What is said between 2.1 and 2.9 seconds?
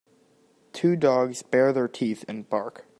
and bark.